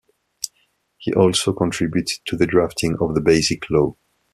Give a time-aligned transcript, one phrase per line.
[0.97, 3.97] He also contributed to the drafting of the Basic Law.